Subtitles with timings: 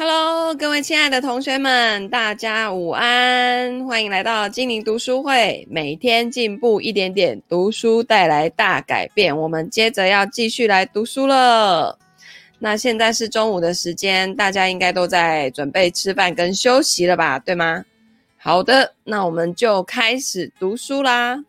[0.00, 3.84] Hello，各位亲爱的同学们，大家午安！
[3.84, 9.36] 欢迎来到精灵读书会，每天进步一点点，读书带来大改变。
[9.36, 11.98] 我们接着要继续来读书了。
[12.60, 17.36] 那现在是中午的时间，大家应该都在准备吃饭跟休息了吧？
[17.40, 17.84] 对吗？
[18.36, 21.42] 好的，那我们就开始读书啦。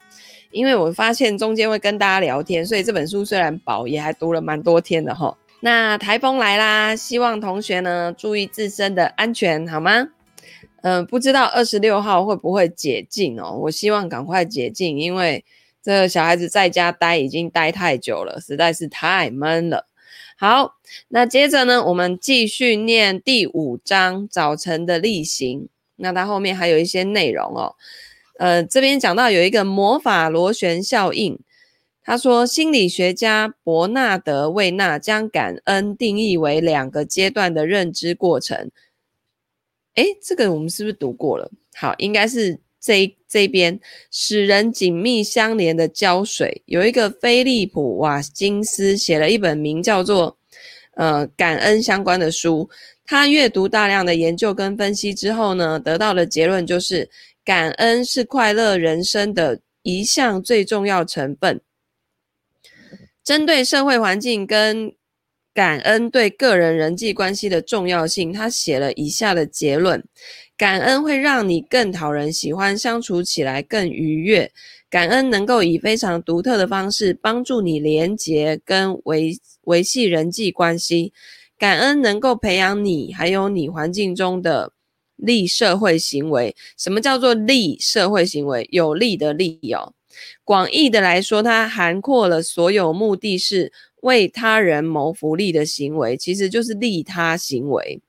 [0.49, 5.35] 因为我发现中间会跟大家聊天，所以这本书虽然薄，也还读了蛮多天的齁。
[5.61, 10.07] 那台风来啦，希望同学呢注意自身的安全，好吗？
[10.81, 13.51] 嗯、不知道二十六号会不会解禁哦？
[13.63, 15.43] 我希望赶快解禁，因为
[15.83, 19.87] 这个小孩子在家待已经待太久了，实在是太闷了。
[20.37, 20.75] 好，
[21.09, 25.67] 那接着呢，我们继续念第五章早晨的例行。
[25.97, 27.75] 那它后面还有一些内容哦。
[28.37, 31.37] 呃，这边讲到有一个魔法螺旋效应。
[32.09, 38.71] 他说，心理学家伯纳德·魏纳将感恩定义为两个阶段的认知过程。
[39.93, 41.51] 诶，这个我们是不是读过了？
[41.75, 43.79] 好，应该是这这边
[44.09, 46.63] 使人紧密相连的胶水。
[46.65, 50.31] 有一个菲利普·瓦金斯写了一本名叫做
[50.95, 52.67] 《呃感恩》相关的书。
[53.05, 57.07] 他阅读大量的研究跟分析之后呢，得到的结论就是，
[57.45, 61.61] 感恩是快乐人生的一项最重要成分。
[63.29, 64.91] 针对社会环境跟
[65.53, 70.03] 感恩对个人人际关系的重要性，他写了以下的结论：
[70.57, 74.51] 感恩会让你更讨人喜欢，相处起来更愉悦。
[74.89, 81.13] 感恩能够以非常独特的方式帮助你连结跟维维系人际关系。
[81.55, 84.71] 感恩能够培养你还有你环境中的
[85.15, 86.55] 利社会行为。
[86.75, 88.67] 什么叫做利社会行为？
[88.71, 89.93] 有利的利哦。
[90.43, 98.01] 广义的来说，它涵括了所有目的是为他人谋福利的行为，其实就是利他行为。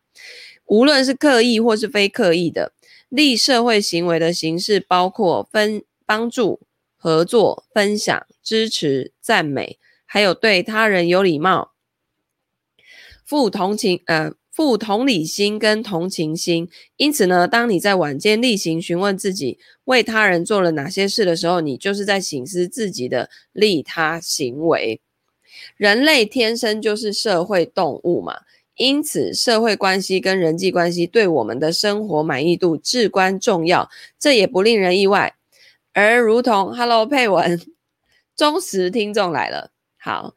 [0.66, 2.72] 无论是刻意或是非刻意的，
[3.08, 6.60] 利社会行为的形式包括分帮助、
[6.96, 11.72] 合作、分享、支持、赞美，还有对他人有礼貌、
[13.24, 14.32] 富同情，呃。
[14.60, 25.00] 富同理心跟同情心，因此呢，当你在晚间例行询问自己为他人做了哪些事的时候，你就是在省思自己的利他行为。
[25.78, 28.40] 人类天生就是社会动物嘛，
[28.76, 33.88] 因此社会关系跟人际关系对我们的生活满意度至关重要，
[34.18, 35.36] 这也不令人意外。
[35.94, 37.58] 而如同 Hello 佩文，
[38.36, 40.34] 忠实听众来了，好。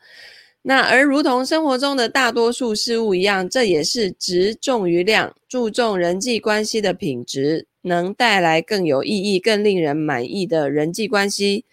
[0.65, 11.65] 那而如同生活中的大多数事物一样，这也是值重于量，注重人际关系的品质，能带来更有意义、更令人满意的人际关系。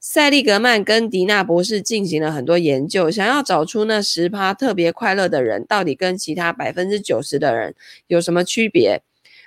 [0.00, 7.74] 塞利格曼跟迪纳博士进行了很多研究，想要找出那十趴特别快乐的人，到底跟其他百分之九十的人
[8.08, 9.00] 有什么区别。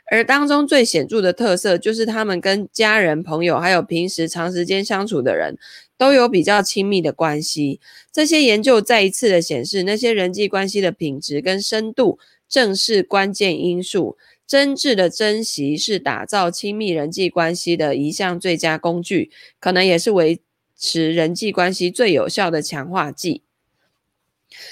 [0.10, 5.58] 而当中最显著的特色，就是他们跟家人、朋友，还有平时长时间相处的人，
[5.98, 7.82] 都有比较亲密的关系。
[8.10, 14.18] 这些研究再一次的显示，那些人际关系的品质跟深度，正是关键因素。
[14.48, 19.30] 真挚的珍惜是打造亲密人际关系的一项最佳工具，
[19.60, 20.40] 可能也是维
[20.78, 23.42] 持人际关系最有效的强化剂。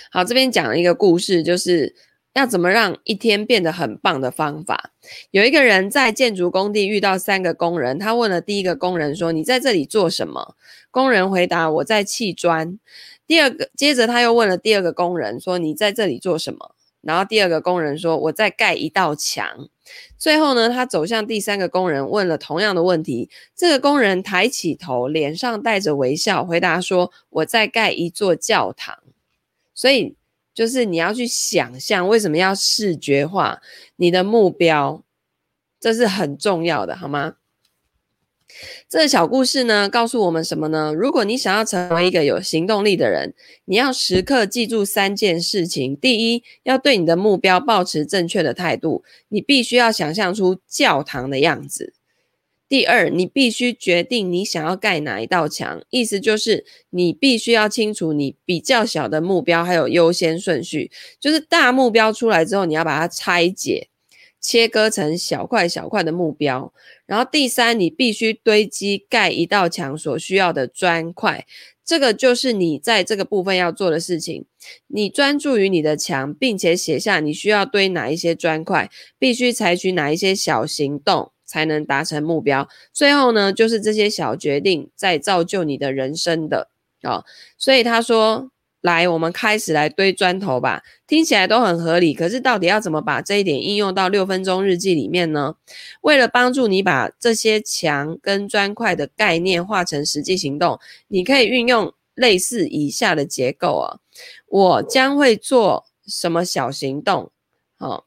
[0.09, 1.94] 好，这边讲了一个故事，就是。
[2.35, 4.91] 要怎么让一天变得很棒的方法？
[5.31, 10.53] 有一个人在建筑工地遇到三个工人，他问了第一个工人说：“你在这里做什么？”
[10.91, 12.78] 工人回答：“我在砌砖。”
[13.25, 19.69] 第二个，接着他又问了第二个工人说：“你在这里做什么？”然后第二个工人说：“我在盖一道墙。”
[20.19, 23.29] 最后呢，他走向第三个工人，问了同样的问题。
[23.56, 29.00] 这个工人抬起头，脸上带着微笑，回答说：“我在盖一座教堂。”
[29.74, 30.18] 所以。
[30.55, 33.61] 就是你要去想象为什么要视觉化
[33.97, 35.03] 你的目标，
[35.79, 37.35] 这是很重要的，好吗？
[38.88, 40.94] 这个小故事呢，告诉我们什么呢？
[40.94, 43.33] 如果你想要成为一个有行动力的人，
[43.65, 51.94] 你要时刻记住三件事情：第一，要对你的目标保持正确的态度，你必须要想象出教堂的样子。
[52.67, 60.89] 第二，你必须决定你想要盖哪一道墙，意思就是你必须要清楚你比较小的目标还有优先顺序。
[61.19, 63.89] 就是大目标出来之后，你要把它拆解、
[64.41, 66.73] 切割成小块小块的目标。
[67.06, 71.45] 然后第三，你必须堆积盖一道墙所需要的砖块。
[71.85, 74.45] 这个就是你在这个部分要做的事情。
[74.88, 78.89] 你专注于你的墙，并且写下你需要堆哪一些砖块，
[79.19, 81.31] 必须采取哪一些小行动。
[81.45, 82.68] 才能达成目标。
[82.92, 86.69] 最后呢，就是这些小决定在造就你的人生的
[87.01, 87.24] 啊、
[87.57, 88.50] 所以他说，
[88.81, 90.81] 来，我们开始来堆砖头吧。
[91.06, 95.56] 听起来都很合理，可是到底要怎么把这一点应用到六分钟日记里面呢？
[96.01, 104.00] 为了帮助你把这些墙跟砖块的概念化成实际行动，你可以运用类似以下的结构啊。
[104.47, 107.31] 我将会做什么小行动？
[107.77, 108.05] 哦，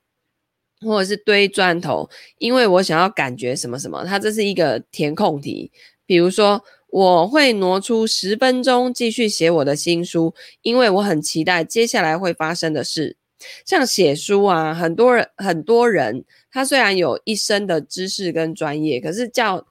[0.80, 2.08] 或者是堆砖头，
[2.38, 4.04] 因为我想要感觉什么什么。
[4.04, 5.70] 它这是一个填空题，
[6.06, 6.64] 比如说。
[6.90, 13.18] 我会挪出十分钟继续写我的新书，因为我很期待接下来会发生的事。
[13.66, 19.66] 像写书啊，很多人很多人，他虽然有一身的知识跟专业，可是叫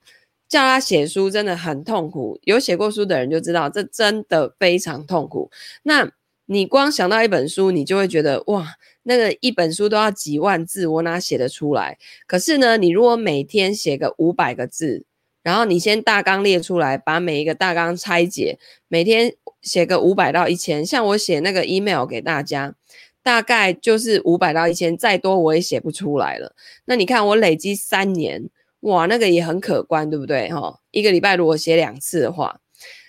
[0.47, 2.39] 叫他写书真的很痛苦。
[2.43, 5.49] 有写过书的人就知道，这真的非常痛苦。
[5.81, 6.11] 那
[6.45, 8.75] 你光想到一本书，你就会觉得哇，
[9.07, 11.97] 那个一本书都要几万字，我哪写得出来？
[12.27, 15.05] 可是呢，你如果每天写个五百个字。
[15.43, 18.59] 然后你先大纲列出来，把每一个大纲拆解，
[18.89, 20.85] 每天写个五百到一千。
[20.85, 22.75] 像我写那个 email 给大家，
[23.23, 26.53] 大概就是五百到一千，再多我也写不出来了。
[26.83, 28.49] 那你看我累积三年，
[28.81, 30.49] 哇，那个也很可观，对不对？
[30.49, 32.59] 哈，一个礼拜如果写两次的话，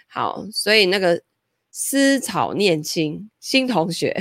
[0.06, 1.20] 好，所以那个
[1.72, 4.16] 思草念青新同学，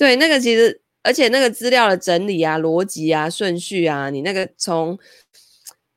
[0.00, 4.98] 对，那个其实，而且那个资料的整理啊、逻辑啊、顺序啊，你那个从。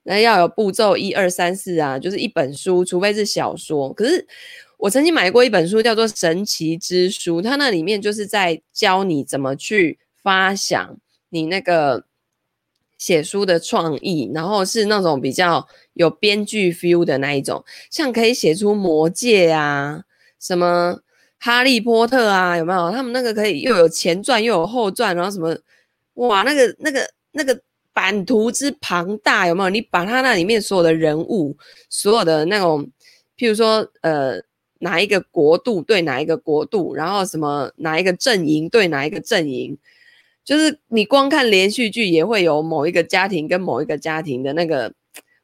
[0.06, 3.94] 那要有步骤一二三四啊，就是一本书，除非是小说。
[3.94, 4.28] 可是
[4.78, 10.98] 我曾经买过一本书，叫做《神奇之书》，它那里面就是在教你怎么去发想
[11.30, 12.04] 你那个
[12.98, 20.04] 写书的创意，然后是那种比较有编剧 feel 的那一种，像可以写出《魔戒》啊，
[20.38, 20.96] 什么
[21.44, 22.90] 《哈利波特》啊，有没有？
[22.92, 25.58] 他们那个可以又有前传又有后传，然后什么，
[26.14, 27.60] 哇，那个那个那个。
[27.96, 29.70] 版图之庞大，有没有？
[29.70, 31.56] 你把它那里面所有的人物，
[31.92, 32.90] 所有的那种，
[33.38, 34.42] 譬如说，呃，
[34.80, 39.78] 哪一个国度对哪一个国度，然后什么哪一个阵营对哪一个阵营，
[40.44, 44.92] 就是你光看连续剧也会有某一个家庭跟某一个家庭的那个，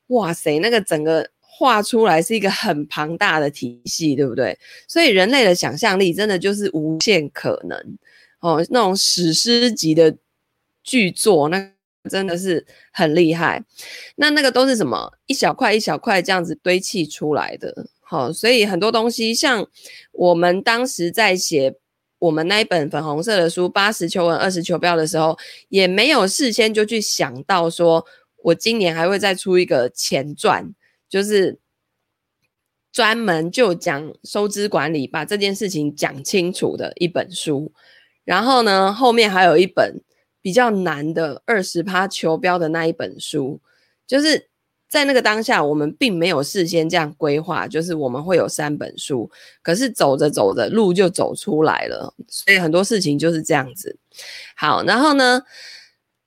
[0.07, 4.57] 哇塞，那个整个画出来是一个很庞大的体系，对不对？
[4.87, 7.77] 所以人类的想象力真的就是无限可能
[8.39, 10.15] 哦，那种史诗级的
[10.81, 11.71] 巨作那。
[12.09, 13.61] 真的是很厉害，
[14.15, 15.11] 那那个都是什么？
[15.27, 19.67] 一小块一小块这样子堆砌出来的，好，所以很多东西，像
[20.13, 21.75] 我们当时在写
[22.17, 28.03] 我们那一本粉红色的书《八十求文，二十求标》的时候，也没有事先就去想到说，
[28.43, 30.73] 我今年还会再出一个前传，
[31.09, 31.59] 就是
[32.91, 37.73] 专门就讲收支管理，把这件事情讲清楚的一本书。
[38.23, 40.01] 然后呢，后面还有一本。
[40.41, 43.59] 比较难的二十趴求标的那一本书，
[44.07, 44.47] 就是
[44.87, 49.29] 在那个当下，我们并没有事先这样规划，就是我们会有三本书，
[49.61, 53.99] 可是走着走着路就走出来了，所以很多事情就是这样子。
[54.55, 55.43] 好，然后呢，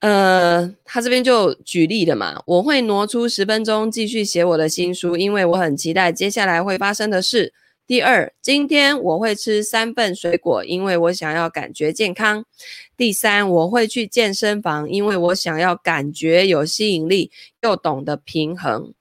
[0.02, 7.54] 呃，他这边就举例了嘛，我会挪出十分钟继续写我的新书，因为我很期待接下来会发生的事。
[7.86, 12.44] 第二，今天我会吃三份水果，因为我想要感觉健康。
[12.96, 18.92] 第三，我会去健身房，因为我想要感觉有吸引力，又懂得平衡。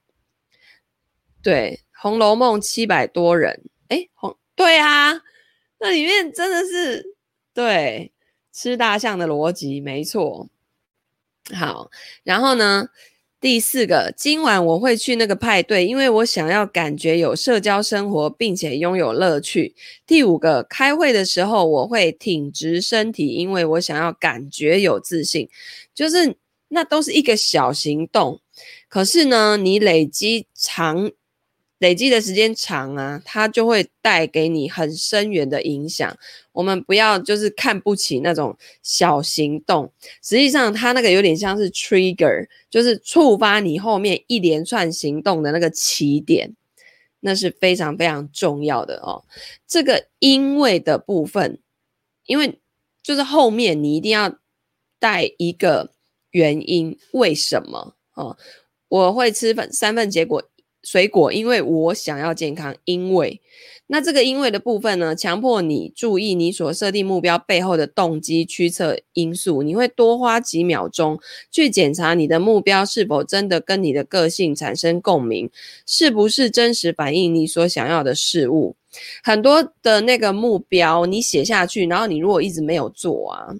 [1.41, 5.13] 对，《红楼梦》七百多人，诶，红，对啊，
[5.79, 7.15] 那里面真的是
[7.55, 8.11] 对
[8.53, 10.47] 吃大象的逻辑，没错。
[11.55, 11.89] 好，
[12.23, 12.87] 然后呢？
[13.39, 19.73] 第四个，今晚我会去那个派对，因为我想要感觉有社交生活，并且拥有乐趣。
[20.05, 25.49] 第五个，开会的时候我会挺直身体，因为我想要感觉有自信。
[25.95, 26.35] 就是
[26.67, 28.39] 那都是一个小行动，
[28.87, 31.11] 可是呢，你累积长。
[31.81, 36.15] 累积的时间长啊，它就会带给你很深远的影响。
[36.51, 46.55] 我们不要就是看不起那种小行动，实际上它那个有点像是 trigger，就是触发你后面一连串行动的那个起点，
[47.21, 49.25] 那是非常非常重要的哦。
[49.67, 51.57] 这个因为的部分，
[52.27, 52.59] 因为
[53.01, 54.37] 就是后面你一定要
[54.99, 55.89] 带一个
[56.29, 58.37] 原因，为什么哦？
[58.87, 60.50] 我会吃份三份结果。
[60.83, 62.75] 水果，因为我想要健康。
[62.85, 63.39] 因为
[63.87, 69.63] 那这个因为的部分呢，强迫你注意你所设定目标背后的动机、驱策因素。
[69.63, 71.19] 你会多花几秒钟
[71.51, 75.49] 去检查你的目标是否真的跟你的个性产生共鸣，
[75.85, 78.75] 是不是真实反映你所想要的事物。
[79.21, 83.53] 很多的那个目标你写下去，然后你如果一直没有做啊，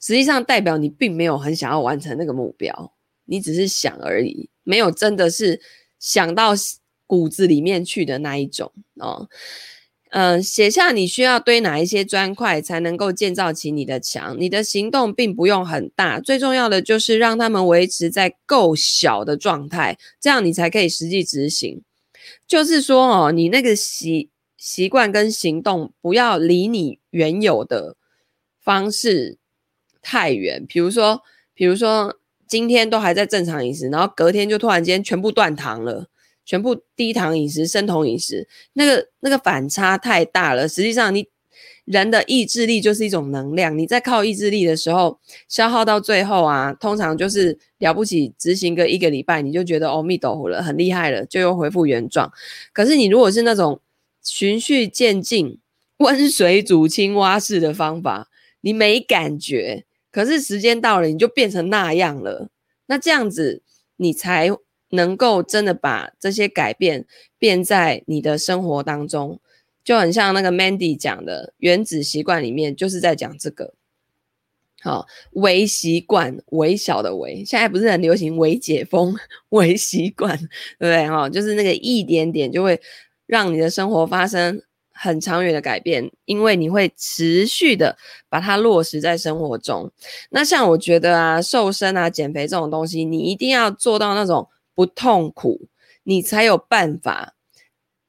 [0.00, 2.92] 实际上代表你并没有很想要完成那个目标，
[3.26, 5.60] 你只是想而已，没有真的是。
[6.02, 6.52] 想到
[7.06, 9.28] 骨子里面去的那一种哦，
[10.10, 14.36] 嗯、写下你需要堆哪一些砖块才能够建造起你的墙。
[14.38, 21.80] 你的行动并不用很大，最重要的就是让他们维持在够小的状态，这样你才可以实际执行。
[22.46, 24.28] 就是说哦，你那个习
[24.58, 27.96] 习惯跟行动不要离你原有的
[28.60, 29.38] 方式
[30.02, 30.66] 太远。
[30.66, 31.22] 比如说，
[31.54, 32.18] 比如说
[32.52, 36.08] 今天都还在正常饮食，然后隔天就突然间全部断糖了。
[36.44, 40.68] 全部低糖饮食、生酮饮食，那个那个反差太大了。
[40.68, 41.24] 实际上，你
[41.86, 43.78] 人的意志力就是一种能量。
[43.78, 45.18] 你在靠意志力的时候，
[45.48, 52.30] 消耗到最后啊，通常就是了不起，执行个一个礼拜，你就觉得哦，密豆腐了，很厉害了，就又恢复原状。
[52.74, 53.80] 可是你如果是那种
[54.22, 55.58] 循序渐进、
[55.98, 58.28] 温水煮青蛙式的方法，
[58.62, 62.50] 你没感觉，可是时间到了，你就变成那样了。
[62.86, 63.62] 那这样子，
[63.96, 64.50] 你才。
[64.94, 67.06] 能够真的把这些改变
[67.38, 69.40] 变在你的生活当中，
[69.82, 73.72] 就很像那个 Mandy 讲的原子习惯里面，就是在讲这个。
[74.82, 79.16] 好，微习惯，微小的微，现在不是很流行微解封、
[79.48, 81.08] 微习惯，对不对？
[81.08, 82.78] 哈，就是那个一点点就会
[83.24, 84.62] 让你的生活发生
[85.02, 87.96] 很长远的改变，因为你会持续的
[88.28, 89.90] 把它落实在生活中。
[90.30, 94.48] 那像我觉得啊，瘦身啊、减肥这种东西，你一定要做到那种。
[94.74, 95.68] 不痛苦，
[96.02, 97.34] 你才有办法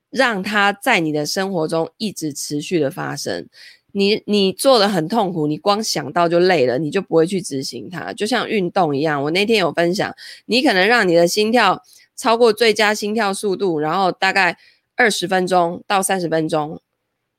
[0.09, 3.49] 让它在你的生活中一直持续的发生。
[3.91, 8.13] 你你做的很痛苦，你光想到就累了，你就不会去执行它。
[8.13, 11.83] 就像运动一样，我那天有分享，你可能让你的心跳
[12.15, 14.57] 超过最佳心跳速度，然后大概
[14.95, 16.81] 二十分钟到三十分钟，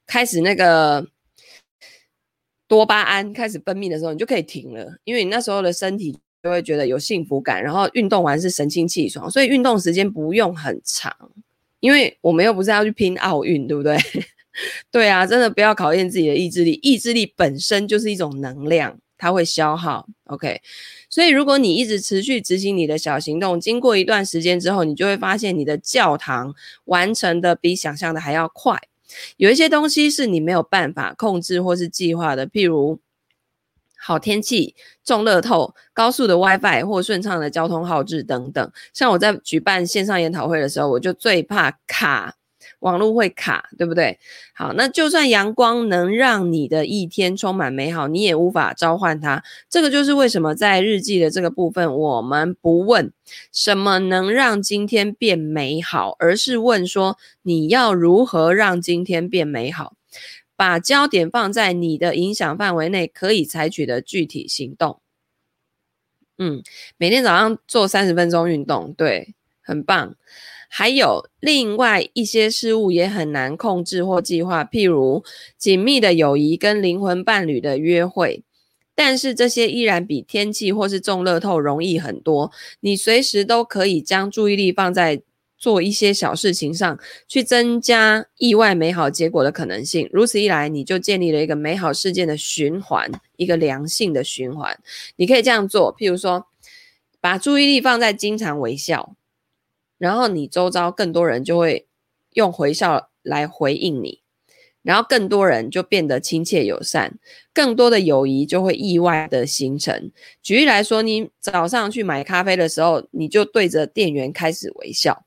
[0.06, 1.06] 开始那个
[2.66, 6.18] 多巴胺开始分泌的时候，你就可以停了，因为你那时候的身体。
[6.44, 11.10] 就会觉得有幸福感，然后运动完是神清气爽，所以运动时间不用很长，
[11.80, 13.96] 因为我们又不是要去拼奥运，对不对？
[14.92, 20.06] 对啊，真的不要考验自己的意志力，意志力本身就是一种能量，它会消耗。
[20.24, 20.60] OK，
[21.14, 26.52] 所以如果你一直持续执行你的小行动，经过一段时间之后，你就会发现你的教堂
[26.86, 28.76] 完成的比想象的还要快。
[29.36, 32.98] 有一些东西是你没有办法控制或是计划的，譬如。
[34.06, 38.72] 好天气、中乐透、高速的 WiFi 或顺畅的交通号志等等。
[38.92, 42.34] 像我在举办线上研讨会的时候，我就最怕卡，
[42.84, 44.18] 网络会卡，对不对？
[44.52, 49.42] 好，那就算阳光能让你的一天充满美好，你也无法召唤它。
[49.70, 53.10] 这个就是为什么在日记的这个部分，我们不问
[53.50, 59.94] 什么能让今天变美好，而是问说你要如何让今天变美好。
[60.56, 65.00] 把焦点放在你的影响范围内可以采取的具体行动。
[66.36, 66.62] 嗯，
[66.96, 70.14] 每天早上做三十分钟运动，对，很棒。
[70.76, 75.22] 还有另外一些事物也很难控制或计划，譬如
[75.56, 78.42] 紧密的友谊跟灵魂伴侣的约会，
[78.92, 82.50] 但是这些依然比天气或是中乐透容易很多。
[82.80, 85.22] 你随时都可以将注意力放在。
[85.56, 94.78] 做一些小事情上去增加意外美好结果的可能性，如此一来，你就建立了一个美好事件的循环，一个良性的循环。
[95.16, 96.48] 你可以这样做，譬如说，
[97.18, 99.16] 把注意力放在经常微笑，
[99.98, 101.86] 然后你周遭更多人就会
[102.32, 104.20] 用回笑来回应你，
[104.82, 107.18] 然后更多人就变得亲切友善，
[107.52, 110.10] 更多的友谊就会意外的形成。
[110.42, 115.24] 举例来说，你早上去买咖啡的时候，你就对着店员开始微笑。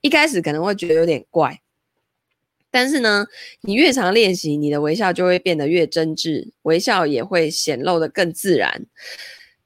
[0.00, 1.60] 一开始可能会觉得有点怪，
[2.70, 3.26] 但是呢，
[3.62, 8.86] 你越常练习，你的微笑就会变得越真挚，微笑也会显露的更自然。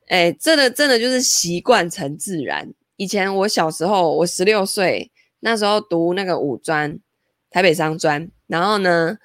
[0.08, 2.72] 哎，真的真的就是习惯成自然。
[3.00, 6.98] 以前我小时候，我十六岁那时候读那个五专，
[7.50, 9.16] 台北商专，然后呢，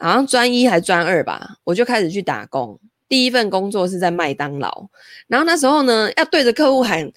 [0.00, 2.76] 好像专一还专二吧，我就开始去打工。
[3.08, 4.88] 第一份工作是在麦当劳，
[5.28, 7.08] 然后那时候呢，要对着客户喊。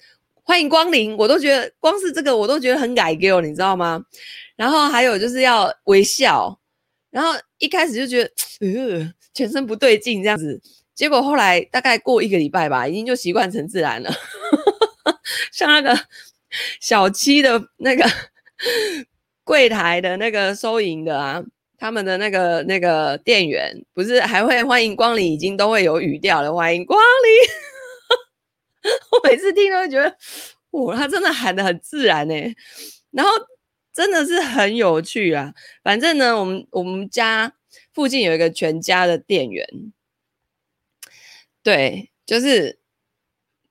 [0.44, 4.00] 欢迎光临，我都觉得光是这个我都觉得很改给我，你知道吗？
[4.54, 6.56] 然后还有就是要微笑，
[7.10, 10.62] 然后一开始就觉得呃全身不对劲这样子，
[10.94, 14.10] 结果后来大概过一个礼拜吧，已经就习惯成自然了。
[15.52, 15.98] 像那个
[16.80, 18.04] 小七的那个
[19.44, 21.42] 柜台的那个收银的啊，
[21.76, 28.92] 他们的那个那个店员不是还会欢迎光临，已经都会有语调了，欢迎光临。
[29.10, 30.16] 我每次听都会觉得，
[30.70, 32.34] 哇，他真的喊得很自然呢，
[33.10, 33.30] 然后
[33.92, 35.52] 真的是很有趣啊。
[35.82, 37.52] 反正呢，我们我们家
[37.92, 39.66] 附近有一个全家的店员，
[41.62, 42.78] 对，就是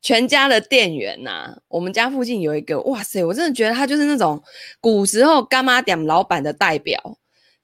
[0.08, 4.42] 全家的店员呐、我们家附近有一个，哇塞，我真的觉得他就是那种
[4.80, 6.98] 古时候干妈店老板的代表。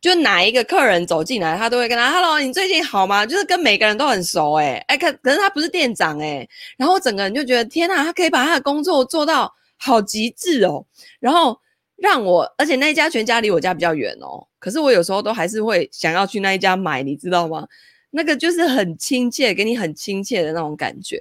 [0.01, 10.85] 就哪一个客人走进来，他都会跟他 “Hello，你最近好吗？”就是跟每个人都很熟、欸，诶哎，可可是他不是店长、欸，诶然后整个人就觉得天呐，他可以把他的工作做到好极致哦，
[11.21, 11.57] 然后
[11.95, 17.65] 让我，而且那一家全家离我家比较远哦，可是我有时候都还是会想要去那一家买，你知道吗？
[18.15, 21.19] 那个就是很亲切，给你很亲切的那种感觉。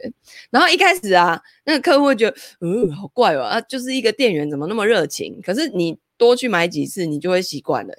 [0.51, 5.41] 然后一开始啊，那个客户会觉得，嗯、好怪哦，啊，就是一个店员怎么那么热情？
[5.43, 7.95] 可是你多去买几次，你就会习惯了、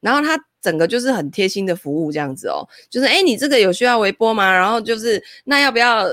[0.00, 4.52] 然后他整个就是很贴心的服务这样子哦，就是诶，你这个有需要微波吗？
[4.52, 6.06] 然后就是那要不要？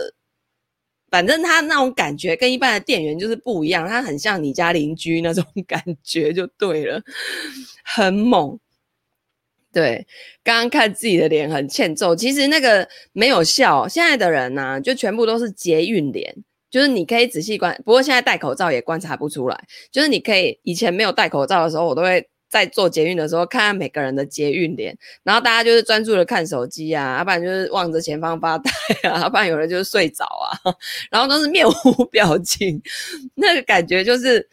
[1.11, 6.99] 反正他那种感觉跟一般的店员就是不一样，他很像你家邻居那种 感觉就对了，
[7.85, 8.59] 很猛。
[9.73, 10.05] 对，
[10.43, 13.87] 刚刚看自己的脸很欠揍，其实那个没有笑。
[13.87, 16.33] 现在的人呢、就全部都是捷运脸，
[16.69, 19.59] 就是你可以仔细观，不过现在戴口罩也观察不出来，
[19.91, 22.25] 就是你可以以前没有戴口罩的时候，我都会。
[22.53, 28.69] 在做捷运的时候，看看每个人的捷运脸，然后大家就是专注的看手机啊，要不然就是望着前方发呆
[29.09, 30.53] 啊，要不然有人就是睡着啊，
[31.09, 32.79] 然后都是面无表情，
[33.33, 34.47] 那个感觉就是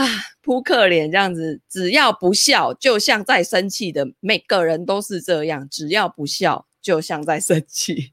[0.00, 0.06] 啊
[0.42, 8.12] 扑克脸这样子，只要不笑，就像在生气的，每个人都是这样，只要不笑，就像在生气。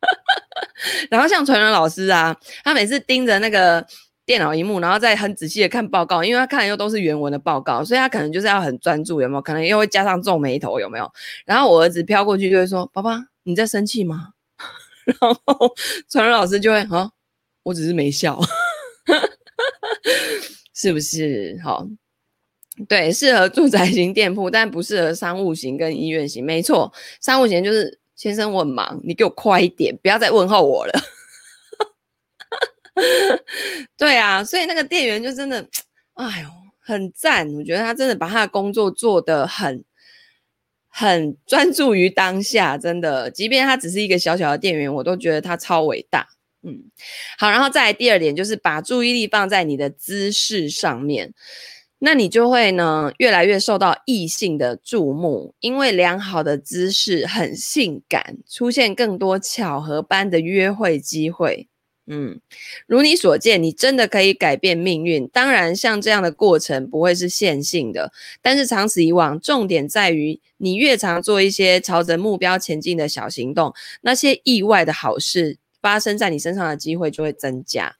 [1.10, 3.86] 然后像传人老师啊，他每次盯着那个。
[4.28, 9.40] 电脑荧幕，然后再很仔细的看报告，因为他看的又都是原文的报告，所以他可能就是要很专注，有没有？
[9.40, 11.10] 可能又会加上皱眉头，有没有？
[11.46, 14.34] 然后我儿子飘过去就会说：“爸爸，你在生气吗？”
[15.06, 15.74] 然后
[16.10, 17.10] 传人老师就会：“啊，
[17.62, 18.38] 我只是没笑，
[20.78, 21.84] 是不是？”好，
[22.88, 26.46] 对，适合住宅型店铺，但不适合商务型跟医院型。
[26.46, 30.92] 没错，商务型就是先生我很忙，你给我快一点，不要再问候我了。
[33.96, 35.68] 对啊，所以那个店员就真的，
[36.14, 37.52] 哎呦，很赞。
[37.54, 39.84] 我觉得他真的把他的工作做得很、
[40.88, 43.30] 很专注于当下，真的。
[43.30, 46.28] 即便他只是一个小小的店员，我都觉得他超伟大。
[46.62, 46.90] 嗯，
[47.38, 51.32] 好，然后再来第二点，就是把注意力放在你的姿势上面，
[52.00, 61.68] 那你就会呢越来越受到异性的注目，因为良好的姿势很性感，出现更多巧合般的约会机会。
[62.10, 62.40] 嗯，
[62.86, 65.28] 如你所见，你真的可以改变命运。
[65.28, 77.94] 当然，像这样的过程不会是线性的，但是长此以往，重点在于你越常做一些朝着目标前进的小行动，那些意外的好事发生在你身上的机会就会增加。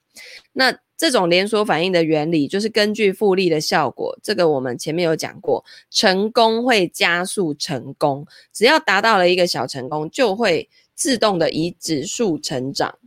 [0.52, 12.98] 那这种连锁反应的原理就是根据复利的效果，这个我们前面有讲过，成功会加速成功，只要达到了一个小成功，就会自动的以指数成长。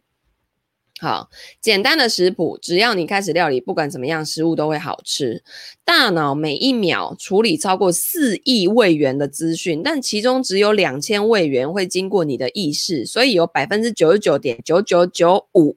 [1.01, 5.41] 好，简单的食谱，只要你开始料理，不管怎么样，食物都会好吃。
[5.83, 15.75] 大脑每一秒处理超过四亿位元的资讯，但其中只有两千位元会经过你的意识，所以有百分之九十九点九九九五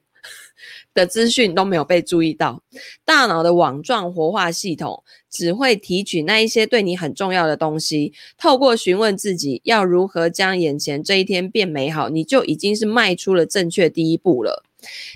[0.93, 2.61] 的资讯都没有被注意到。
[3.03, 14.63] 大脑的网状活化系统只会提取那一些对你很重要的东西，透过询问自己要如何将眼前这一天变美好，你就已经是迈出了正确第一步了。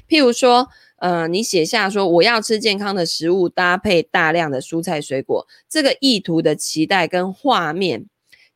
[0.08, 8.06] 譬如说，呃，你写下说我要吃健康的食物，搭配大量的蔬菜水果，这个意图的期待跟画面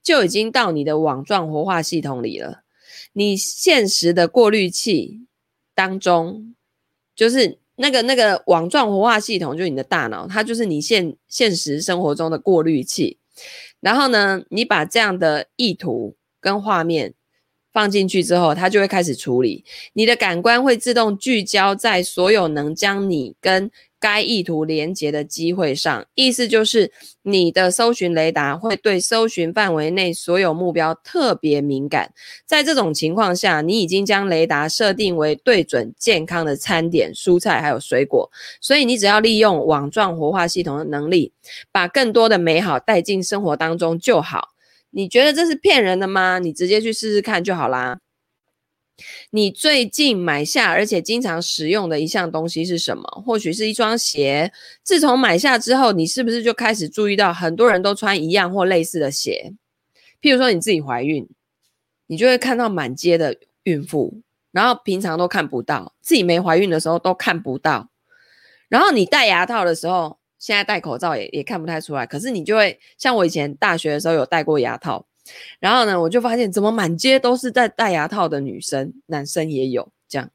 [0.02, 2.64] 就已经到你的网状活化系统里了。
[3.14, 5.22] 你现实的过滤器
[5.74, 6.56] 当中，
[7.16, 13.18] 就是那个那个网状活化系统，就是你的大脑，它就是你现现实生活中的过滤器。
[13.80, 17.14] 然后呢，你把这样的意图跟画面。
[17.74, 19.66] 放进去之后，它就会开始处理。
[19.94, 26.06] 你的感官会自动聚焦在所有能将你跟该意图连接的机会上。
[26.14, 26.92] 意思就是，
[27.24, 32.14] 你的搜寻雷达会对搜寻范围内所有目标特别敏感。
[32.46, 38.30] 在这种情况下，你已经将雷达设定为对准健康的餐点、蔬菜还有水果。
[38.62, 41.32] 所以，你只要利用网状活化系统的能力，
[41.72, 44.53] 把更多的美好带进生活当中就好。
[44.96, 46.38] 你觉得这是骗人的吗？
[46.38, 48.00] 你直接去试试看就好啦。
[49.32, 53.04] 你最近买下而且经常使用的一项东西是什么？
[53.26, 54.54] 或许是一双鞋。
[54.84, 59.56] 自从买下之后，你是不是就开始注意到很多人都穿一样或类似的鞋？
[60.22, 61.28] 譬如说你自己怀孕，
[62.06, 67.90] 你就会看到满街的孕妇，然后平常都看不到，自己没怀孕的时候都看不到。
[68.70, 70.20] 然后你戴牙套的时候。
[70.44, 75.06] 现在戴口罩也也看不太出来，可是你就会像我以前大学的时候有戴过牙套，
[75.62, 80.30] 然后呢，我就发现怎么满街都是在戴牙套的女生，男生也有这样。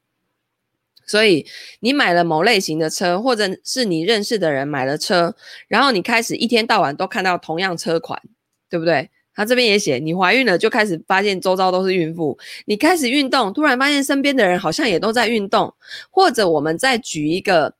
[1.05, 1.45] 所以
[1.81, 5.35] 你买了某类型的车，或者是你认识的人买了车，
[5.67, 8.19] 然后你开始一天到晚都看到同样车款，
[8.67, 9.11] 对不对？
[9.35, 15.71] 他这边也写，你怀孕了就开始发现周遭都是孕妇，你开始运动，突然发现身边的人好像也都在运动，
[16.09, 17.75] 或者我们再举一个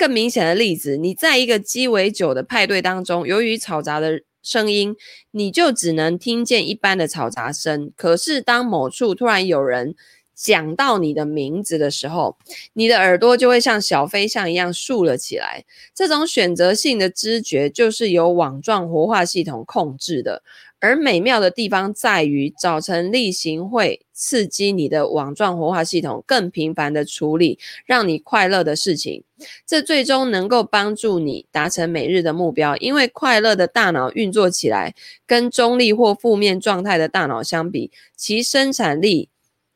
[0.00, 4.96] 更明显的例子，你在一个鸡尾酒的派对当中，由于嘈杂的声音，
[5.30, 7.92] 你就只能听见一般的嘈杂声。
[7.98, 9.94] 可是当某处突然有人
[10.34, 12.38] 讲到你的名字的时候，
[12.72, 15.66] 你的耳朵就会像小飞象一样竖了起来。
[15.94, 20.42] 这种选择性的知觉就是由网状活化系统控制的。
[20.80, 29.22] 而美妙的地方在于，早晨例行会刺激你的网状活化系统更频繁地处理让你快乐的事情，
[29.66, 32.76] 这最终能够帮助你达成每日的目标。
[32.78, 34.94] 因为快乐的大脑运作起来，
[35.26, 39.28] 跟中立或负面状态的大脑相比，其生产力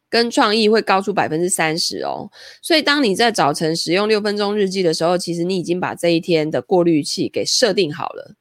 [0.09, 2.31] 跟创意会高出百分之三十哦。
[2.63, 8.35] 所以，当你在早晨使用六分钟日记的时候，其实你已经把这一天的过滤器给设定好了。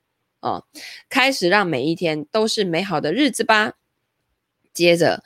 [0.43, 0.65] 哦，
[1.09, 3.75] 开始让每一天都是美好的日子吧。
[4.73, 5.23] 接着，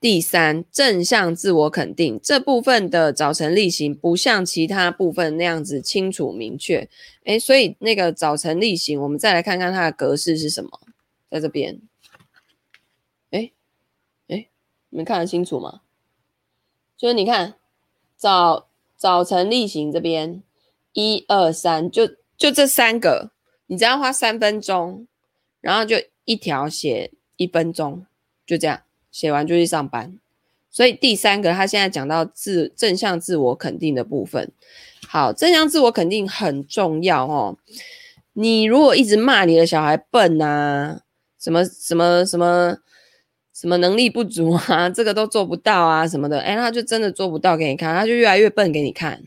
[0.00, 6.88] 第三，正向自我肯定这部分的早晨例行不像其他部分那样子清楚明确。
[7.24, 10.70] 诶，所以那个早晨例行，我们再来看看它的格式是什么，
[11.28, 11.80] 在这边。
[13.30, 13.52] 诶，
[14.28, 14.48] 诶，
[14.90, 15.80] 你们看得清楚吗？
[16.96, 17.56] 就是你看
[18.16, 20.40] 早早晨例行这边，
[20.92, 23.31] 一二三，就就这三个。
[23.72, 25.06] 你只要花三分钟，
[25.62, 28.04] 然后就一条写一分钟，
[28.44, 30.18] 就这样写完就去上班。
[30.70, 34.52] 所以第三个，他现在讲到自正向自我肯定的部分。
[35.08, 37.56] 好，正向自我肯定很重要哦。
[38.34, 41.00] 你如果一直骂你的小孩笨啊，
[41.38, 42.76] 什么什么什么
[43.54, 49.22] 什么能力不足啊，这个都做不到啊什么的，哎，他就真的做不到给你看，他就越来越笨给你看。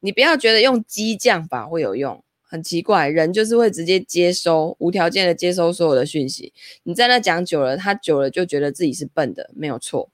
[0.00, 2.22] 你不要觉得用激将法会有用。
[2.52, 6.52] 很奇怪，人就是会直接接收，无条件的接收所有的讯息。
[6.82, 10.10] 你在那讲久了，他久了就觉得自己是笨的，没有错。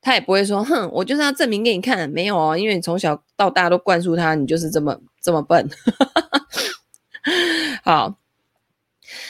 [0.00, 5.68] 他也不会说，哼，我就是要证明给你看，没有哦，因为你从小到大都灌输他，你就是这么这么笨。
[7.82, 8.16] 好，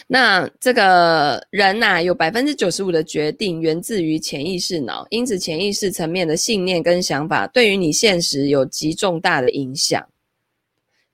[0.07, 10.07] 那这个人呐、有百分之九十五的决定源自于潜意识脑，因此潜意识层面的信念跟想法，对于你现实有极重大的影响。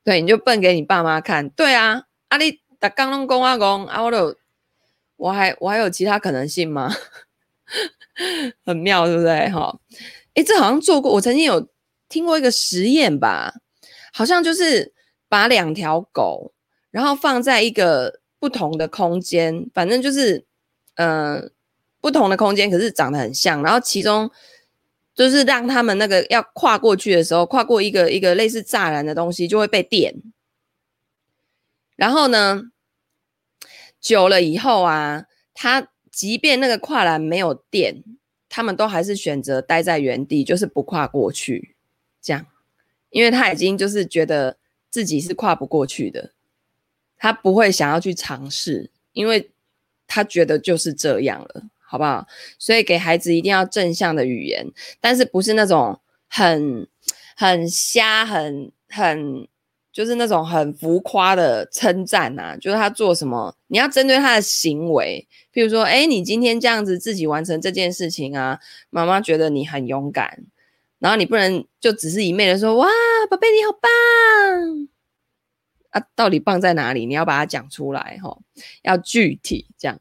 [0.07, 1.49] 对，你就笨给你爸妈看。
[1.49, 4.37] 对啊，阿里打刚龙公阿公啊，我都，
[5.16, 6.95] 我还我还有其他可能性吗？
[8.64, 9.49] 很妙，对不对？
[9.51, 9.77] 哈，
[10.35, 11.69] 诶，这好像做过，我曾经有
[12.09, 13.53] 听过一个实验吧，
[14.12, 14.95] 好像就是
[15.29, 16.53] 把两条狗，
[16.92, 20.47] 然后放在一个不同的空间，反正就是
[20.95, 21.51] 嗯、
[22.01, 24.31] 不同的空间，可是长得很像，然后其中。
[25.16, 30.14] 就是让他们那个要跨过去的时候，跨过一个一个类似栅栏的东西，就会被电。
[31.96, 32.70] 然后呢，
[33.98, 35.24] 久了以后啊，
[35.55, 38.05] 他即便那个跨栏没有电，
[38.50, 41.74] 他们都还是选择待在原地，就是不跨过去。
[42.20, 42.46] 这样，
[43.09, 44.59] 因为他已经就是觉得
[44.90, 46.33] 自己是跨不过去的，
[47.16, 49.50] 他不会想要去尝试，因为
[50.07, 51.62] 他觉得就是这样了。
[51.87, 52.27] 好不好？
[52.59, 54.66] 所以给孩子一定要正向的语言，
[55.01, 56.88] 但是不是那种很
[57.37, 59.49] 很瞎、很很
[59.92, 62.57] 就是那种很浮夸的称赞呐。
[62.61, 65.27] 就是他做什么，你要针对他的行为。
[65.53, 70.44] 譬如说，哎，你今天这样子自己完成这件事情啊，妈妈觉得你很勇敢。
[70.99, 72.87] 然后你不能就只是一昧的说，哇，
[73.31, 74.88] 宝贝你好棒
[75.90, 76.07] 啊！
[76.14, 77.05] 到底棒在哪里？
[77.07, 78.42] 你要把它讲出来，吼，
[78.83, 80.01] 要具体这样。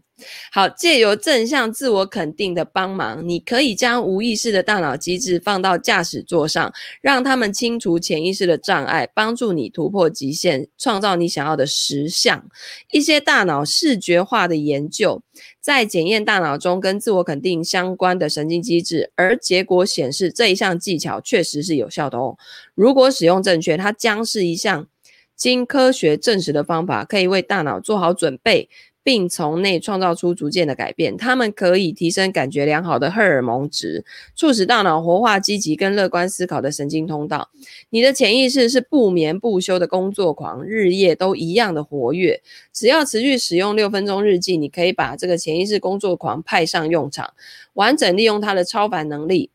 [0.52, 12.46] 好，借由正向自我肯定的帮忙，你可以将无意识的大脑机制放到驾驶座上，让他们清除潜意识的障碍，帮助你突破极限，创造你想要的实相。
[12.92, 15.22] 一些大脑视觉化的研究
[15.60, 22.38] 在检验大脑中跟自我肯定相关的神经机制，而结果显示这一项技巧确实是有效的哦。
[22.74, 24.88] 如果使用正确，它将是一项
[25.36, 28.70] 经科学证实的方法，可以为大脑做好准备。
[29.06, 34.04] 并从内创造出逐渐的改变，它们可以提升感觉良好的荷尔蒙值，
[34.36, 37.52] 促使大脑活化积极跟乐观思考的神经通道。
[37.92, 42.42] 你的潜意识是不眠不休的工作狂，日夜都一样的活跃。
[42.74, 47.36] 只要持续使用六分钟日记，你可以把这个潜意识工作狂派上用场，
[47.74, 49.52] 完整利用它的超凡能力。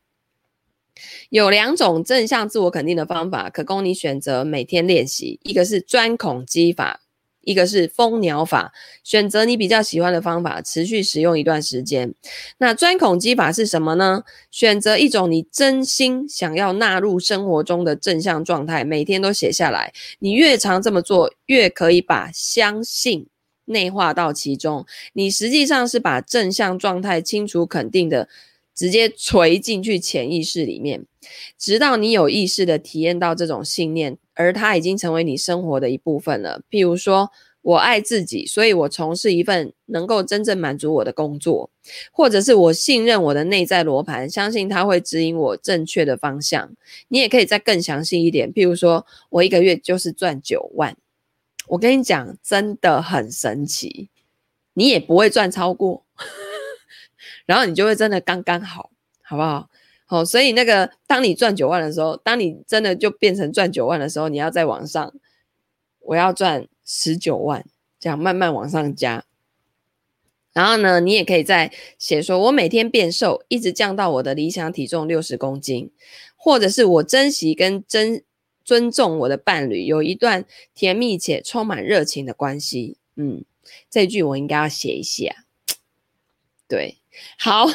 [1.29, 5.41] 有两种正向自我肯定的方法可供你选择，每天练习。
[5.43, 7.00] 一个是钻孔机法。
[7.41, 8.71] 一个是蜂鸟法，
[9.03, 12.13] 选择你比较喜欢的方法，持续使用一段时间。
[12.57, 14.23] 那钻孔机法是什么呢？
[14.51, 19.91] 选择一种你真心想要纳入生活中的正向状态，每天都写下来。
[20.19, 23.27] 你越常这么做，越可以把相信
[23.65, 28.27] 内化到其中，你实际上是把正向状态清楚肯定的
[28.73, 31.05] 直接锤进去潜意识里面，
[31.57, 36.61] 直到你有意识的体验到这种信念，而它已经成为你生活的一部分了。
[36.69, 37.31] 譬如说，
[37.61, 41.69] 我爱自己，所以我从事一份能够真正满足我的工作，
[42.11, 46.71] 或者是我信任我的内在罗盘，相信它会指引我正确的方向。
[47.09, 50.97] 你也可以再更详细一点，譬如说我一个月就是赚九万，
[51.67, 54.09] 我跟你讲，真的很神奇，
[54.73, 56.03] 你也不会赚超过，
[57.45, 59.69] 然后你就会真的刚刚好，好不好？
[60.05, 65.13] 好，所以那个当你赚九万的时候，当你真的就变成赚九万的时候，你要再往上，
[66.01, 66.67] 我要赚。
[66.83, 67.65] 十九万，
[68.01, 69.23] 这样慢慢往上加。
[70.51, 75.89] 然后呢，你也可以再写说，我每天变瘦，一直降到我的理想体重六十公斤，
[76.35, 78.21] 或者是我珍惜跟尊
[78.65, 82.97] 尊重我的伴侣，有一段甜蜜且充满热情的关系。
[83.15, 83.45] 嗯，
[83.89, 85.45] 这句我应该要写一下。
[86.67, 86.97] 对，
[87.37, 87.65] 好。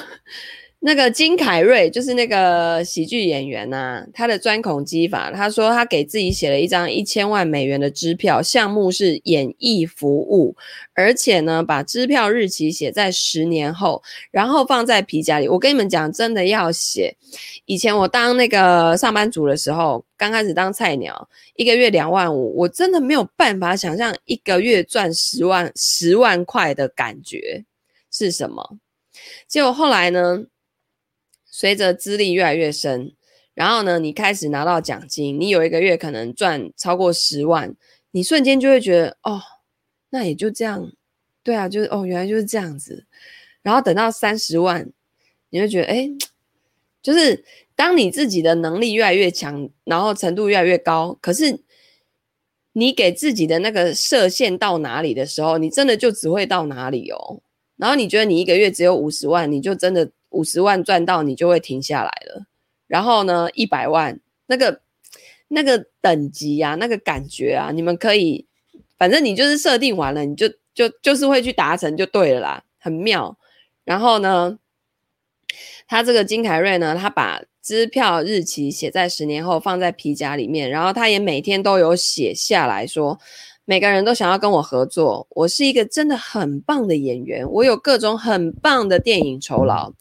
[0.81, 10.55] 那个金凯瑞就是那个喜剧演员呐、他的钻孔机法，他说他给自己写了一张一千万美元的支票，项目是演艺服务，
[10.93, 15.49] 而且呢，把支票日期写在十年后，然后放在皮夹里。
[15.49, 17.17] 我跟你们讲，真的要写。
[17.65, 27.65] 以前我当那个上班族的时候，刚开始当菜鸟，一个月两万五，我真的没有办法想象一个月赚十万十万块的感觉
[28.13, 28.79] 是什么。
[29.47, 30.47] 结果后来呢？
[31.49, 33.15] 随着资历越来越深，
[33.55, 37.75] 然后呢，你开始拿到奖金，你有一个月可能赚超过十万，
[38.11, 39.41] 你瞬间就会觉得，哦，
[40.11, 40.93] 那也就这样，
[41.43, 43.07] 对啊，就是哦，原来就是这样子。
[43.63, 44.93] 然后等到三十万，
[45.49, 46.11] 你会觉得，哎，
[47.01, 47.43] 就是
[47.75, 51.59] 当你自己的能力越来越强，然后程度越来越高，可是
[52.73, 57.41] 你给自己的那个射线到哪里的时候，你真的就只会到哪里哦。
[57.77, 60.11] 然后你觉得你一个月只有五十万，你就真的。
[60.31, 62.45] 五十万赚到你就会停下来了，
[62.89, 64.83] 然后呢，一百万那个
[65.49, 68.45] 那个等级啊，那个感觉啊，你们可以，
[68.99, 73.39] 反正你就是设定完了，你就就就是会去达成就对了啦，很妙。
[73.85, 74.59] 然后呢，
[75.87, 83.19] 他这个金凯瑞呢，他把支票日期写在十年后，放在皮夹里面，然后他也每天都有写下来说。
[83.69, 89.93] 每个人都想要跟我合作，我是一个真的很棒的演员，我有各种很棒的电影酬劳。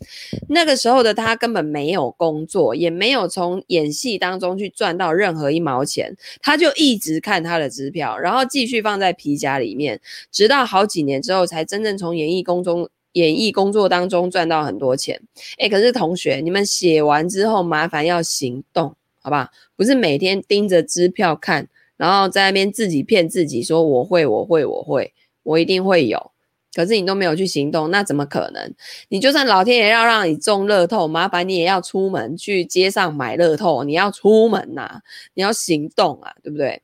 [0.47, 9.99] 那个时候的他根本没有工作，也没有从演戏当中去赚到任何一毛钱，他就一直看他的支票，然后继续放在皮夹里面，
[10.31, 15.19] 直到好几年之后才真正从演艺工中演艺工作当中赚到很多钱。
[15.57, 19.49] 诶，可是同学，你们写完之后麻烦要行动，好吧？
[19.75, 21.67] 不是每天盯着支票看。
[21.97, 26.31] 然后在那边自己骗自己说我会我会我会我一定会有，
[26.73, 28.73] 可是你都没有去行动，那怎么可能？
[29.09, 35.01] 你就算老天爷要让你中乐透，麻烦你也要出门去街上买乐透，你要出门呐、啊，
[35.35, 36.81] 你要行动啊，对不对？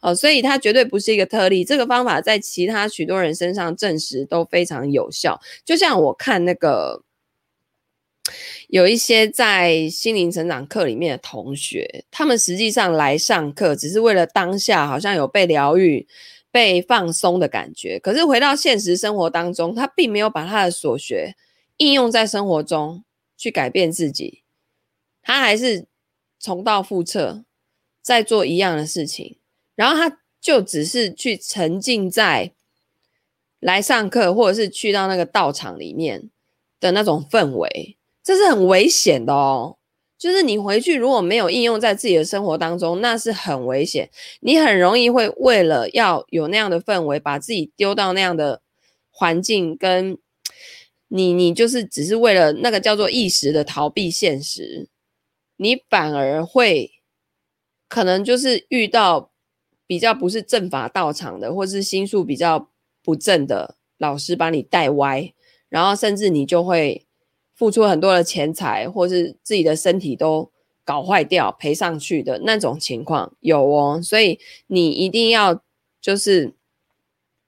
[0.00, 5.40] 哦，所以它绝对不是一个特例，这个方法在其他许多人身上证实都非常有效。
[5.64, 7.02] 就像我看那个。
[8.74, 16.08] 有一些在心灵成长课里面的同学，他们实际上来上课只是为了当下好像有被疗愈、
[16.50, 21.36] 被放松的感觉，可是回到现实生活当中，他并没有把他的所学
[21.76, 23.04] 应用在生活中
[23.36, 24.42] 去改变自己，
[25.22, 25.86] 他还是
[26.40, 27.44] 重蹈覆辙，
[28.02, 29.38] 在做一样的事情，
[29.76, 32.50] 然后他就只是去沉浸在
[33.60, 36.28] 来上课或者是去到那个道场里面
[36.80, 37.96] 的那种氛围。
[38.24, 39.76] 这是很危险的哦，
[40.18, 44.08] 就是你回去如果没有应用在自己的生活当中，那是很危险。
[44.40, 48.62] 你很容易会为了要有那样的氛围，把自己丢到那样的
[49.10, 50.16] 环境，跟
[51.08, 54.88] 你，你就是只是为了那个叫做一时的逃避现实，
[55.58, 56.92] 你反而会
[57.90, 59.30] 可能就是遇到
[59.86, 62.70] 比较不是正法道场的，或是心术比较
[63.02, 65.34] 不正的老师把你带歪，
[65.68, 67.03] 然后甚至你就会。
[67.54, 70.50] 付出很多的钱财，或是自己的身体都
[70.84, 75.62] 搞坏掉赔上去的那种情况有哦，所以你一定要
[76.00, 76.52] 就是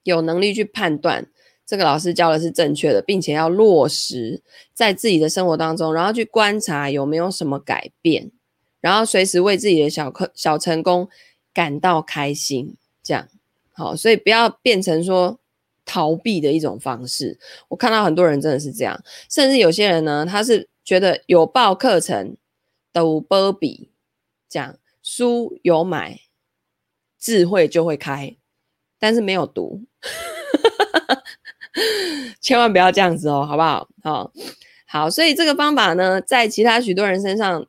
[0.04, 1.26] 有能力去判断
[1.66, 4.42] 这个老师教的是正确的，并且要落实
[4.72, 8.30] 在自己的生活当中，然后去观察有没有什么改变，
[8.80, 11.08] 然后随时为自己的小课小成功
[11.52, 13.28] 感到开心，这样
[13.72, 15.40] 好，所以不要变成说。
[15.86, 22.36] 逃避的一种方式，我看到很多人真的是这样，甚至有些人呢，他是觉得有报课程
[22.92, 23.90] 都波比，
[24.48, 26.20] 这样书有买，
[27.18, 28.36] 智慧就会开，
[28.98, 29.84] 但是没有读，
[32.42, 33.88] 千万不要这样子哦，好不好？
[34.02, 34.32] 好，
[34.86, 37.64] 好，所以这个方法呢，在其他许多人身上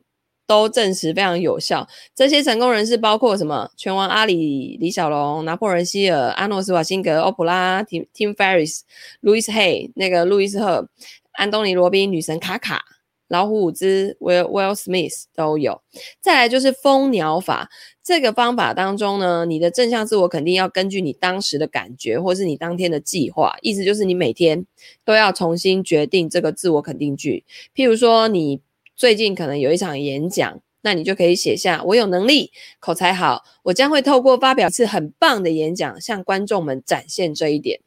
[0.48, 1.86] 都证实非常有效。
[2.14, 3.70] 这些成功人士包括什么？
[3.76, 8.80] 拳王阿里、李小龙、拿破仑希尔、阿诺斯瓦辛格、欧普拉、Tim Tim Ferriss、
[9.20, 10.88] 路易斯黑、那个路易斯赫、
[11.32, 12.82] 安东尼罗宾、女神卡卡。
[13.28, 15.82] 老虎伍兹、Will Will Smith 都有。
[16.18, 17.68] 再来就是蜂鸟法
[18.02, 24.64] 这个方法当中呢，你的正向自我肯定要根据你当时的感觉，或是你当天的计划，意思就是你每天
[25.04, 27.44] 都要重新决定这个自我肯定句。
[27.74, 28.62] 譬如说，你
[28.98, 37.78] 最近可能有一场演讲，那你就可以写下：我有能力，口才好，我将会透过发表一次很棒的演讲，向观众们展现这一点。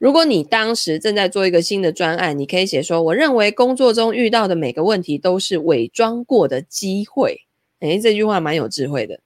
[0.00, 7.42] 如果你当时正在做一个新的专案，你可以写说：“我认为工作中遇到的每个问题都是伪装过的机会。”
[7.78, 9.20] 诶，这句话蛮有智慧的。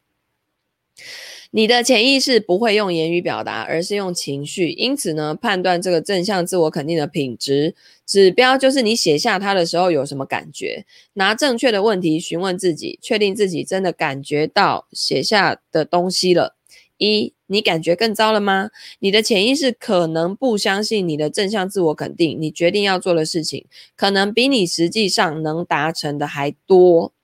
[1.57, 4.73] 你的潜意识不会用言语表达，而是用情绪。
[4.73, 10.85] 因此呢，判断这个正向自我肯定的品质指标，就是你写下它的时候有什么感觉。
[11.15, 16.57] 拿正确的问题询问自己，确定自己真的感觉到写下的东西了。
[16.99, 18.69] 一，你感觉更糟了吗？
[18.99, 23.65] 你的潜意识可能不相信你的正向自我肯定，你决定要做的事情，
[23.97, 27.15] 可能比你实际上能达成的还多。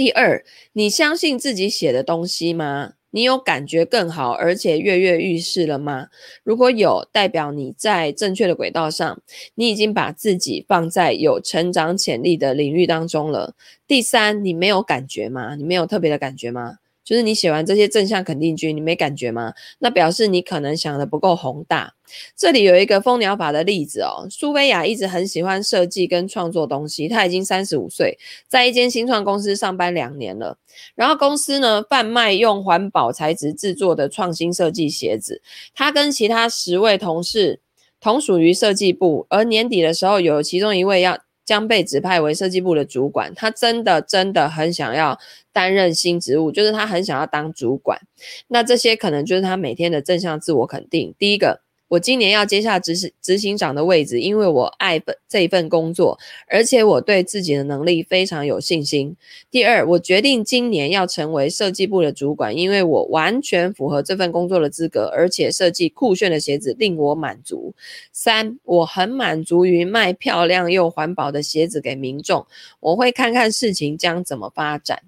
[0.00, 2.94] 第二，你相信自己写的东西吗？
[3.10, 6.06] 你有感觉更好，而且跃跃欲试了吗？
[6.42, 9.20] 如果有，代表你在正确的轨道上，
[9.56, 13.54] 你已经把自己放在有成长潜力的领域当中了。
[13.86, 15.54] 第三，你没有感觉吗？
[15.54, 16.78] 你没有特别的感觉吗？
[17.10, 19.52] 就是你写完这些正向肯定句，你没感觉吗？
[19.80, 21.94] 那表示你可能想的不够宏大。
[22.36, 24.28] 这里有一个蜂鸟法的例子哦。
[24.30, 30.56] 苏菲亚一直很喜欢设计跟创作东西，她已经三十五岁，在一间新创公司上班两年了。
[30.94, 35.42] 然后公司呢，贩卖用环保材质制作的创新设计鞋子。
[35.74, 37.58] 她跟其他十位同事
[38.00, 41.18] 同属于设计部，而年底的时候，有其中一位要
[41.50, 43.34] 将被指派为设计部的主管。
[43.34, 45.18] 他真的真的很想要。
[45.52, 48.00] 担任新职务，就是他很想要当主管。
[48.46, 51.12] 那这些可能就是他每天的正向自我肯定。
[51.18, 51.60] 第一个，
[51.90, 59.16] 我今年要接下执行执行长的位置，因为我爱这一份工作，而且我对自己的能力非常有信心。
[59.50, 67.74] 第二，我决定今年要成为设计部的主管，因为我完全符合这份工作的资格，而且设计酷炫的鞋子令我满足。
[68.12, 72.46] 三，我很满足于卖漂亮又环保的鞋子给民众。
[72.78, 75.02] 我会看看事情将怎么发展。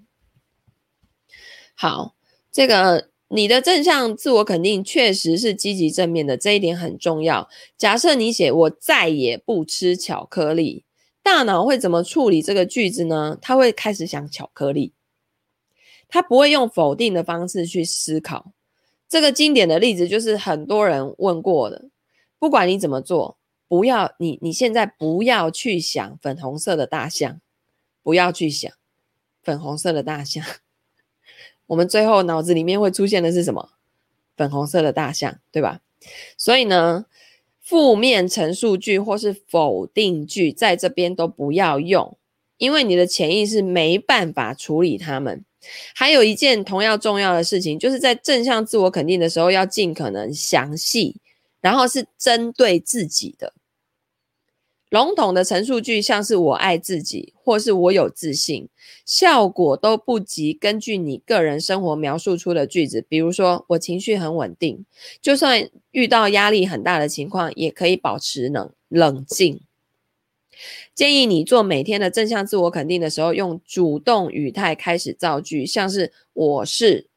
[1.75, 2.17] 好，
[2.51, 7.49] 这个你的正向自我肯定确实是积极正面的，这一点很重要。
[7.79, 10.85] 假设你写“我再也不吃巧克力”，
[11.25, 13.39] 大脑会怎么处理这个句子呢？
[13.41, 14.93] 他会开始想巧克力，
[16.09, 18.53] 他不会用否定的方式去思考。
[19.09, 21.87] 这个经典的例子就是很多人问过的，
[22.39, 27.41] 不管你怎么做，不要你你现在不要去想粉红色的大象，
[28.03, 28.71] 不要去想
[29.43, 30.45] 粉红色的大象。
[31.73, 33.71] 我们最后脑子里面会出现的是什么？
[34.37, 35.81] 粉红色的大象，对吧？
[36.37, 37.07] 所以呢，
[37.63, 42.19] 负面陈述句或是否定句在这边都不要用，
[42.59, 45.47] 因为你的潜意识没办法处理它们。
[45.95, 51.17] 还有一件同样重要的事情，就是在正向自我肯定的时候，要尽可能详细，
[51.63, 53.55] 然后是针对自己的。
[54.93, 58.69] 笼统的陈述句，像是我爱自己，或是我有自信，
[59.07, 63.03] 效果都不及根据你个人生活描述出的句子。
[63.09, 64.85] 比如说，我情绪很稳定，
[65.23, 69.63] 就算遇到压力很大的情况，也可以保持冷冷静。
[70.95, 77.09] 建议你做每天的正向自我肯定的时候，用主动语态开始造句，像是我是，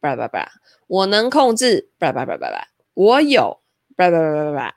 [0.00, 0.50] 巴拉巴拉巴拉，
[0.88, 3.60] 我能控制，巴拉巴拉巴拉，我有，
[3.94, 4.74] 巴拉巴拉巴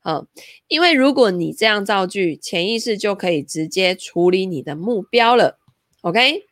[0.00, 0.26] 好。
[0.68, 5.58] 因为如果你这样造句，潜意识就可以直接处理你的目标了。
[6.02, 6.46] OK，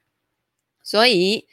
[0.83, 1.47] 所以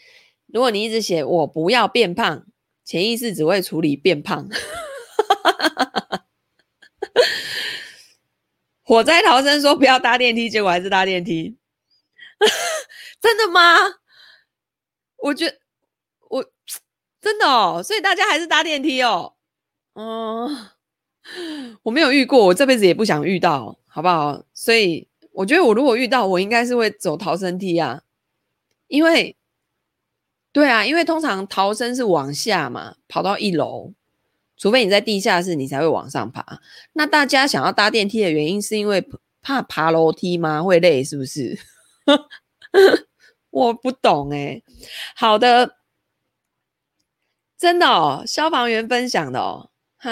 [0.48, 2.46] 如果你一直写我不要变胖，
[2.84, 4.48] 潜意识只会处理变胖。
[8.82, 11.58] 火灾逃生说不要搭电梯，结果还是搭电梯。
[13.20, 13.78] 真的吗？
[15.18, 15.58] 我觉
[16.30, 16.46] 我
[17.20, 19.36] 真的哦，所以大家还是搭电梯哦。
[19.94, 20.75] 嗯。
[21.84, 24.44] 我没有遇过，我这辈子也不想遇到，好不好？
[24.54, 28.04] 所以我觉得，我如果遇到，我应该是会走逃生梯啊，
[28.88, 29.36] 因为，
[30.52, 33.94] 对啊，因为通常逃生是往下嘛，跑到一楼，
[34.56, 36.62] 除非你在地下室，你才会往上爬。
[36.94, 39.06] 那大家想要搭电梯的原因，是因为
[39.42, 40.62] 怕爬楼梯吗？
[40.62, 41.58] 会累是不是？
[43.50, 44.64] 我不懂欸。
[45.16, 45.78] 好的，
[47.58, 50.12] 真的哦，消防员分享的哦，哈。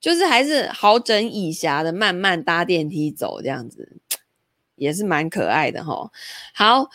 [0.00, 3.96] 就是还是好整以暇的慢慢搭电梯走，这样子
[4.74, 6.10] 也是蛮可爱的哈。
[6.54, 6.88] 好，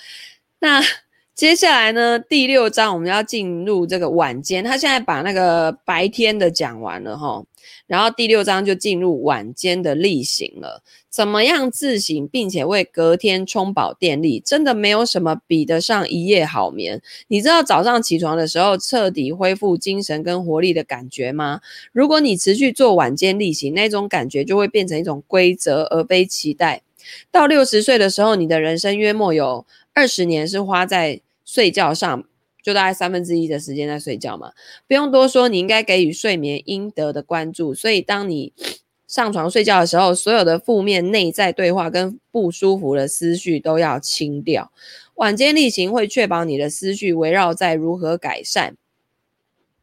[0.59, 0.81] 那。
[1.33, 4.63] 接下来呢，第六章我们要进入这个晚间。
[4.63, 7.43] 他现在把那个白天的讲完了哈，
[7.91, 10.81] 然后第六章就进入晚间的例行了。
[11.09, 14.39] 怎么样自省，并且为隔天充饱电力？
[14.39, 17.01] 真的没有什么比得上一夜好眠。
[17.27, 21.59] 你知道早上起床的时候彻底恢复精神跟活力的感觉吗？
[21.91, 26.83] 如果你持续做晚间例行，那种感觉就会变成一种规则，而非期待。
[27.29, 32.23] 到六十岁的时候，你的人生约莫有二十年是花在睡觉上，
[32.61, 34.51] 就大概三分之一的时间在睡觉嘛，
[34.87, 37.73] 不用多说，你应该给予睡眠应得的关注。
[37.73, 38.53] 所以，当你
[39.07, 44.71] 上床睡觉的时候，所有的负面内在对话跟不舒服的思绪都要清掉。
[45.15, 48.75] 晚间例行会确保你的思绪围绕在如何改善，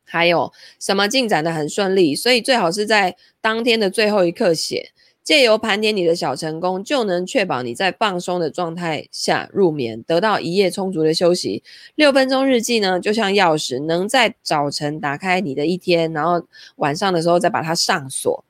[0.03, 4.93] 还有什么进展得很顺利，所以最好是在当天的最后一刻写。
[5.29, 11.63] 借由盘点你的小成功，就能确保你在放松的状态下入眠，得到一夜充足的休息。
[11.97, 18.43] 六分钟日记呢，就像钥匙，能在早晨打开你的一天，然后晚上的时候再把它上锁。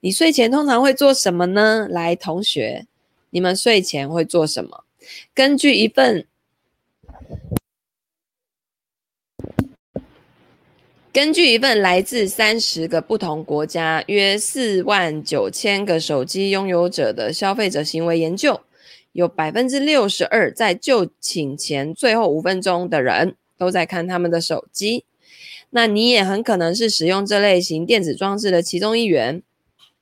[0.00, 1.86] 你睡前通常会做什么呢？
[1.88, 2.84] 来，同学，
[3.30, 4.82] 你们睡前会做什么？
[5.32, 6.26] 根据一份。
[11.14, 18.60] 根据一份来自三十个不同国家、约四万九千个手机拥有者的消费者行为研究，
[19.12, 25.04] 有百分之六十二在就寝前最后五分钟的人都在看他们的手机。
[25.70, 29.40] 那你也很可能是使用这类型电子装置的其中一员。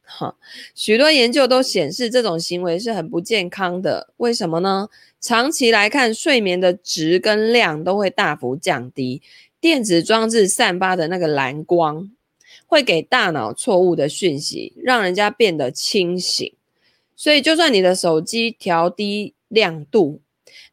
[0.00, 0.36] 哈，
[0.74, 4.14] 许多研究都显示这种行为是很不健康的。
[4.16, 4.88] 为什么呢？
[5.22, 9.22] 长期来看，睡眠的质跟量都会大幅降低。
[9.60, 12.10] 电子装置散发的那个蓝光，
[12.66, 16.52] 会给大脑错误的讯息，让人家变得清醒。
[17.14, 20.20] 所以，就算你的手机调低亮度，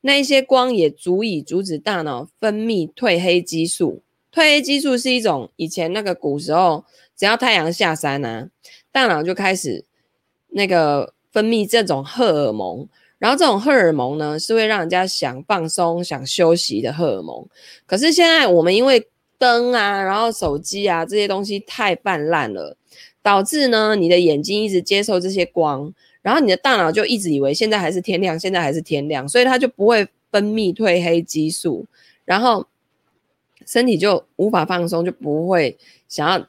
[0.02, 4.02] 那一些光也足以阻止大脑分泌褪黑激素。
[4.34, 6.86] 褪黑激素是一种以前那个古时候，
[7.16, 8.50] 只要太阳下山啊，
[8.92, 9.86] 大脑就开始
[10.48, 12.90] 那个分泌这种荷尔蒙。
[13.20, 17.48] 然后这种荷尔蒙呢，是会让人家想放松、想休息的荷尔蒙。
[17.86, 19.08] 可是现在我们因为
[19.38, 22.76] 灯啊，然后手机啊这些东西太泛滥了，
[23.22, 31.86] 导致呢你的眼睛一直接受这些光，然后你的大脑就一直以为现在还是天亮，现在还是天亮，所以它就不会分泌褪黑激素，
[32.26, 32.66] 然后
[33.66, 36.49] 身体就无法放松，就不会想要。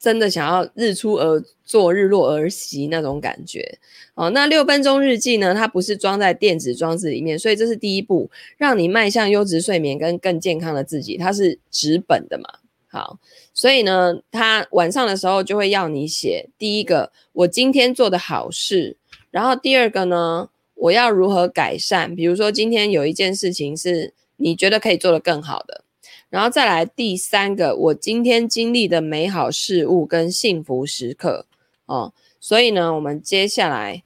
[0.00, 3.78] 真的想要日出而作，日落而息那种感觉
[4.14, 4.30] 哦。
[4.30, 5.52] 那六分钟日记呢？
[5.54, 11.18] 它不是装在电子装置里面，所以这是第一步，让你迈向优质睡眠跟更健康的自己。
[11.18, 12.48] 它是纸本的嘛？
[12.88, 13.18] 好，
[13.52, 18.96] 所以呢，它晚上的时候就会要你写第一个，我今天做的好事，
[19.30, 22.16] 然后第二个呢，我要如何改善？
[22.16, 25.84] 比如说今天有一件事情是你觉得可以做得更好的。
[26.28, 31.46] 然后再来第三个，我今天经历的美好事物跟幸福时刻
[31.86, 34.02] 哦，所以呢，我们接下来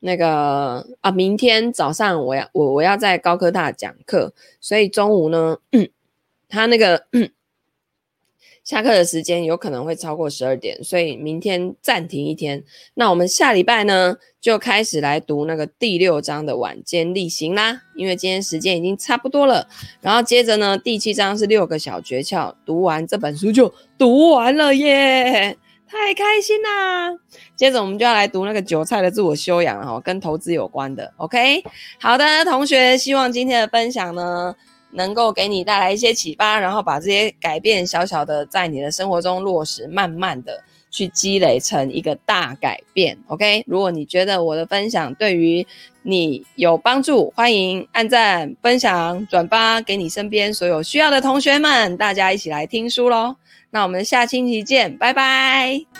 [0.00, 5.58] 那个啊，明天早上我要我我要在高科大讲课，所以中午呢，
[6.48, 7.06] 他那个。
[8.68, 12.62] 下课的时间有可能会超过十二点，所以明天暂停一天。
[12.92, 17.80] 那我们下礼拜呢，就开始来读那个第六章的晚间例行啦。
[17.96, 19.66] 因为今天时间已经差不多了，
[20.02, 25.56] 然后接着呢，第七章是六个小诀窍，读完这本书就读完了耶，
[25.88, 27.08] 太开心啦！
[27.56, 31.10] 接着我们就要来读那个韭菜的自我修养了哈，跟投资有关的。
[31.16, 31.64] OK，
[31.98, 34.54] 好的，同学，希望今天的分享呢。
[34.90, 43.18] 能够给你带来一些启发，然后把这些改变小小的在你的生活中落实，慢慢的去积累成一个大改变。
[43.26, 45.66] OK，如果你觉得我的分享对于
[46.02, 53.36] 你有帮助，欢迎按赞、分享、转发给你身边所有需要的同学们，大家一起来听书喽。
[53.70, 55.97] 那我们下星期见，拜拜。